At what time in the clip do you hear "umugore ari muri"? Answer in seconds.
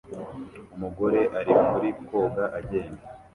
0.75-1.89